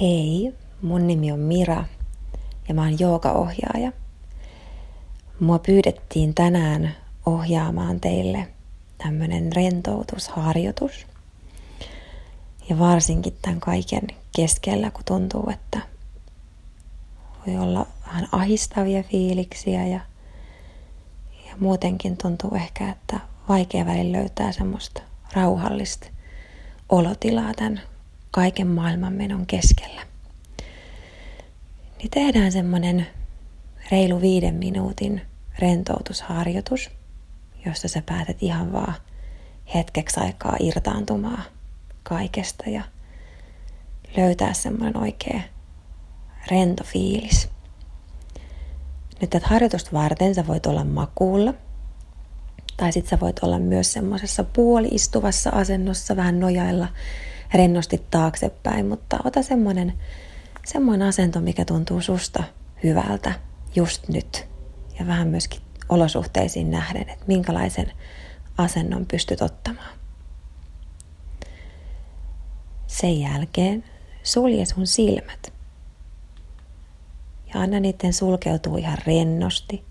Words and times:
Hei, 0.00 0.54
mun 0.82 1.06
nimi 1.06 1.32
on 1.32 1.38
Mira 1.38 1.84
ja 2.68 2.74
mä 2.74 2.82
oon 2.82 2.98
joogaohjaaja. 3.00 3.92
Mua 5.40 5.58
pyydettiin 5.58 6.34
tänään 6.34 6.94
ohjaamaan 7.26 8.00
teille 8.00 8.48
tämmönen 8.98 9.52
rentoutusharjoitus. 9.52 11.06
Ja 12.68 12.78
varsinkin 12.78 13.36
tämän 13.42 13.60
kaiken 13.60 14.06
keskellä, 14.36 14.90
kun 14.90 15.04
tuntuu, 15.04 15.50
että 15.52 15.80
voi 17.46 17.56
olla 17.56 17.86
vähän 18.06 18.28
ahistavia 18.32 19.02
fiiliksiä 19.02 19.86
ja, 19.86 20.00
ja 21.46 21.56
muutenkin 21.60 22.16
tuntuu 22.16 22.54
ehkä, 22.54 22.90
että 22.90 23.20
vaikea 23.48 23.86
välillä 23.86 24.18
löytää 24.18 24.52
semmoista 24.52 25.02
rauhallista 25.32 26.06
olotilaa 26.88 27.54
tämän 27.54 27.80
kaiken 28.30 28.66
maailman 28.66 29.12
menon 29.12 29.46
keskellä. 29.46 30.02
Niin 31.98 32.10
tehdään 32.10 32.52
semmoinen 32.52 33.06
reilu 33.90 34.20
viiden 34.20 34.54
minuutin 34.54 35.20
rentoutusharjoitus, 35.58 36.90
josta 37.66 37.88
sä 37.88 38.02
päätät 38.06 38.36
ihan 38.40 38.72
vaan 38.72 38.94
hetkeksi 39.74 40.20
aikaa 40.20 40.56
irtaantumaan 40.60 41.42
kaikesta 42.02 42.70
ja 42.70 42.82
löytää 44.16 44.52
semmoinen 44.52 44.96
oikea 44.96 45.40
rento 46.50 46.84
fiilis. 46.84 47.48
Nyt 49.20 49.30
tätä 49.30 49.46
harjoitusta 49.48 49.90
varten 49.92 50.34
sä 50.34 50.46
voit 50.46 50.66
olla 50.66 50.84
makuulla, 50.84 51.54
tai 52.76 52.92
sit 52.92 53.06
sä 53.06 53.20
voit 53.20 53.38
olla 53.38 53.58
myös 53.58 53.92
semmoisessa 53.92 54.44
puoliistuvassa 54.44 55.50
asennossa, 55.50 56.16
vähän 56.16 56.40
nojailla 56.40 56.88
rennosti 57.54 58.06
taaksepäin, 58.10 58.86
mutta 58.86 59.18
ota 59.24 59.42
semmoinen, 59.42 59.92
semmoinen 60.64 61.08
asento, 61.08 61.40
mikä 61.40 61.64
tuntuu 61.64 62.00
susta 62.00 62.44
hyvältä 62.82 63.32
just 63.74 64.08
nyt. 64.08 64.48
Ja 64.98 65.06
vähän 65.06 65.28
myöskin 65.28 65.60
olosuhteisiin 65.88 66.70
nähden, 66.70 67.08
että 67.08 67.24
minkälaisen 67.26 67.92
asennon 68.58 69.06
pystyt 69.06 69.42
ottamaan. 69.42 69.98
Sen 72.86 73.20
jälkeen 73.20 73.84
sulje 74.22 74.64
sun 74.64 74.86
silmät. 74.86 75.52
Ja 77.54 77.60
anna 77.60 77.80
niiden 77.80 78.12
sulkeutua 78.12 78.78
ihan 78.78 78.98
rennosti, 79.06 79.84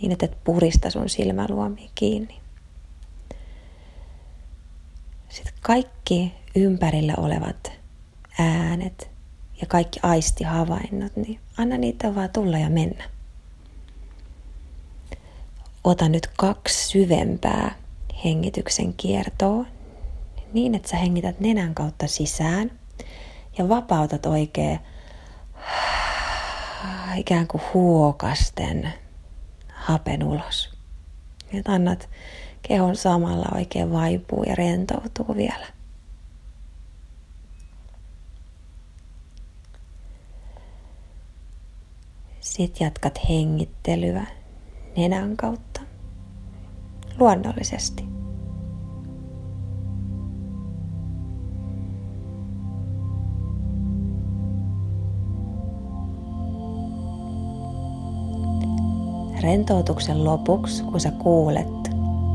niin 0.00 0.12
että 0.12 0.26
et 0.26 0.44
purista 0.44 0.90
sun 0.90 1.08
silmäluomia 1.08 1.90
kiinni. 1.94 2.39
Sitten 5.30 5.54
kaikki 5.62 6.34
ympärillä 6.54 7.14
olevat 7.16 7.72
äänet 8.38 9.10
ja 9.60 9.66
kaikki 9.66 10.00
aistihavainnot, 10.02 11.16
niin 11.16 11.40
anna 11.58 11.76
niitä 11.76 12.14
vaan 12.14 12.30
tulla 12.30 12.58
ja 12.58 12.70
mennä. 12.70 13.04
Ota 15.84 16.08
nyt 16.08 16.26
kaksi 16.36 16.88
syvempää 16.88 17.74
hengityksen 18.24 18.94
kiertoa 18.94 19.64
niin, 20.52 20.74
että 20.74 20.88
sä 20.88 20.96
hengität 20.96 21.40
nenän 21.40 21.74
kautta 21.74 22.06
sisään 22.06 22.70
ja 23.58 23.68
vapautat 23.68 24.26
oikein 24.26 24.80
ikään 27.16 27.46
kuin 27.46 27.62
huokasten 27.74 28.92
hapen 29.68 30.22
ulos. 30.24 30.70
Ja 31.52 31.62
annat 31.68 32.08
kehon 32.62 32.96
samalla 32.96 33.48
oikein 33.54 33.92
vaipuu 33.92 34.42
ja 34.42 34.54
rentoutuu 34.54 35.36
vielä. 35.36 35.66
Sitten 42.40 42.84
jatkat 42.84 43.18
hengittelyä 43.28 44.26
nenän 44.96 45.36
kautta 45.36 45.80
luonnollisesti. 47.18 48.04
Rentoutuksen 59.42 60.24
lopuksi, 60.24 60.82
kun 60.82 61.00
sä 61.00 61.10
kuulet 61.10 61.79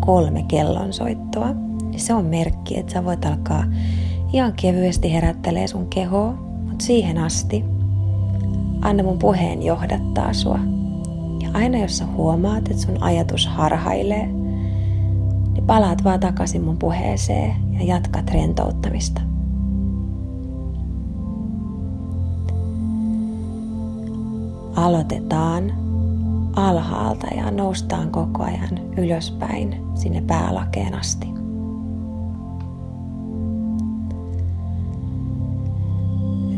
kolme 0.00 0.42
kellonsoittoa, 0.48 1.48
se 1.96 2.14
on 2.14 2.24
merkki, 2.24 2.78
että 2.78 2.92
sä 2.92 3.04
voit 3.04 3.24
alkaa 3.24 3.64
ihan 4.32 4.52
kevyesti 4.52 5.12
herättelee 5.12 5.66
sun 5.66 5.86
kehoa, 5.86 6.32
mutta 6.68 6.84
siihen 6.84 7.18
asti 7.18 7.64
anna 8.80 9.02
mun 9.02 9.18
puheen 9.18 9.62
johdattaa 9.62 10.32
sua. 10.32 10.58
Ja 11.42 11.50
aina 11.52 11.78
jos 11.78 11.98
sä 11.98 12.06
huomaat, 12.06 12.68
että 12.68 12.82
sun 12.82 13.02
ajatus 13.02 13.46
harhailee, 13.46 14.26
niin 14.26 15.64
palaat 15.66 16.04
vaan 16.04 16.20
takaisin 16.20 16.62
mun 16.62 16.78
puheeseen 16.78 17.54
ja 17.72 17.84
jatkat 17.84 18.30
rentouttamista. 18.30 19.20
Aloitetaan 24.76 25.72
alhaalta 26.68 27.26
ja 27.26 27.50
noustaan 27.50 28.10
koko 28.10 28.42
ajan 28.42 28.78
ylöspäin 28.96 29.84
sinne 29.94 30.20
päälakeen 30.20 30.94
asti. 30.94 31.26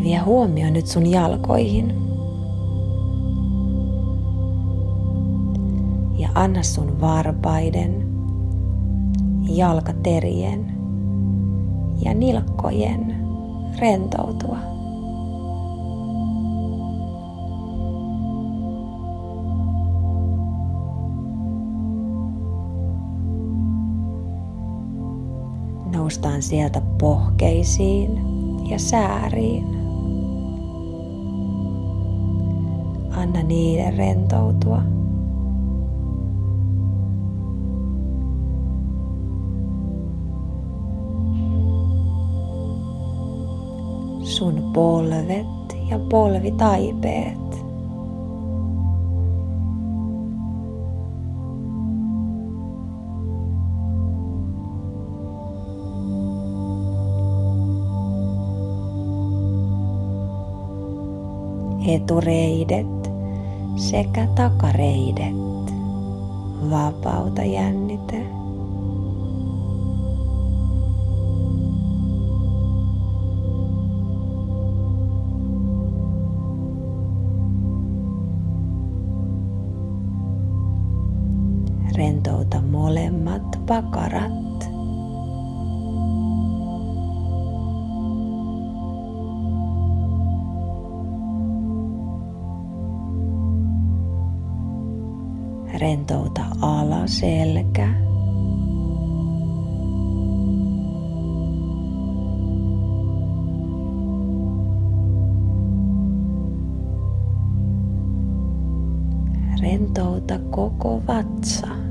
Vie 0.02 0.18
huomio 0.18 0.70
nyt 0.70 0.86
sun 0.86 1.10
jalkoihin. 1.10 1.94
Ja 6.18 6.28
anna 6.34 6.62
sun 6.62 7.00
varpaiden, 7.00 8.08
jalkaterien 9.48 10.72
ja 12.04 12.14
nilkkojen 12.14 13.16
rentoutua. 13.78 14.71
Noustaan 26.02 26.42
sieltä 26.42 26.82
pohkeisiin 27.00 28.20
ja 28.70 28.78
sääriin. 28.78 29.64
Anna 33.16 33.42
niiden 33.42 33.96
rentoutua. 33.96 34.82
Sun 44.22 44.70
polvet 44.72 45.76
ja 45.90 45.98
polvitaipeet 46.10 47.51
etureidet 61.86 63.10
sekä 63.76 64.28
takareidet. 64.34 65.42
Vapauta 66.70 67.42
jännite. 67.42 68.26
Rentouta 81.96 82.60
molemmat 82.60 83.42
pakarat. 83.66 84.41
Rentouta 95.82 96.42
alaselkä. 96.60 97.88
Rentouta 109.60 110.38
koko 110.50 111.02
vatsa. 111.06 111.81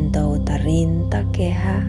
Rentouta 0.00 0.56
rintakehä. 0.56 1.82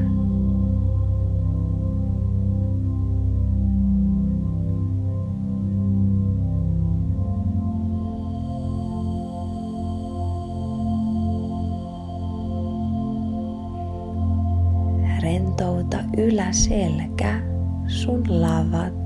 Rentouta 15.22 15.98
yläselkä, 16.18 17.42
sun 17.88 18.24
lavat. 18.30 19.01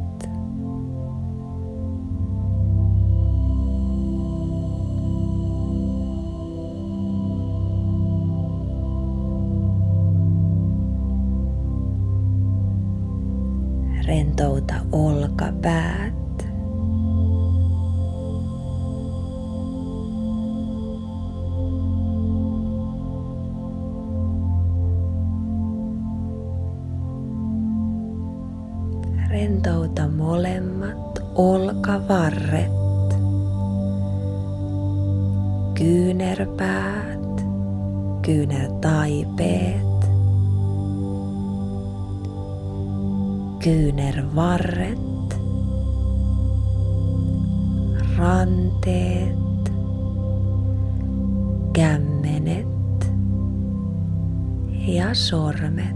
Rentouta 14.15 14.75
olkapäät. 14.91 16.47
Rentouta 29.29 30.07
molemmat 30.07 31.23
olkavarret, 31.35 32.71
kyynärpäät, 35.73 37.45
kyynärtaipeet, 38.21 39.84
kyynärvarret, 43.65 44.99
ranteet, 48.17 49.71
kämmenet 51.73 53.11
ja 54.69 55.13
sormet. 55.13 55.95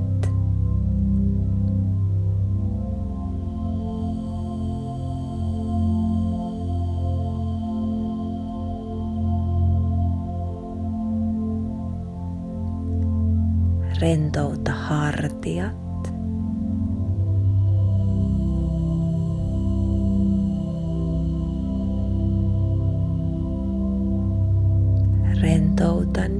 Rentouta 14.02 14.72
hartiat. 14.72 15.89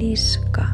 Niska. 0.10 0.66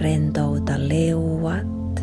Rentouta 0.00 0.78
leuat. 0.78 2.00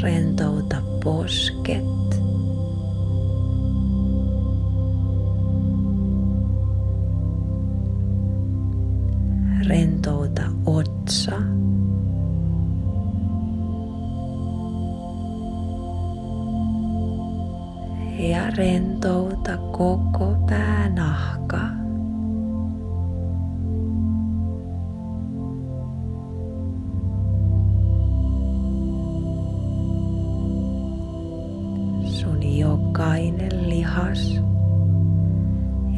Rentouta 0.00 0.80
posket. 1.02 2.23
Koko 19.78 20.36
päänahka. 20.48 21.58
Sun 32.06 32.58
jokainen 32.58 33.68
lihas, 33.68 34.40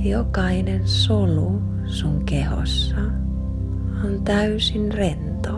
jokainen 0.05 0.89
solu 0.89 1.63
sun 1.85 2.25
kehossa 2.25 2.97
on 4.05 4.23
täysin 4.25 4.93
rento. 4.93 5.56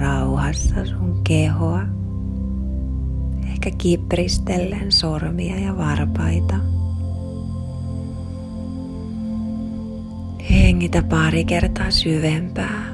rauhassa 0.00 0.86
sun 0.86 1.20
kehoa, 1.24 1.82
ehkä 3.52 3.70
kipristellen 3.78 4.92
sormia 4.92 5.58
ja 5.58 5.76
varpaita. 5.76 6.56
Hengitä 10.50 11.02
pari 11.02 11.44
kertaa 11.44 11.90
syvempää. 11.90 12.84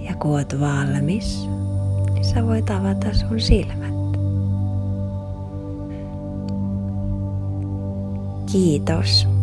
Ja 0.00 0.14
kun 0.14 0.30
oot 0.30 0.60
valmis, 0.60 1.48
niin 2.14 2.24
sä 2.24 2.46
voit 2.46 2.70
avata 2.70 3.14
sun 3.14 3.40
silmät. 3.40 3.94
Kiitos. 8.52 9.33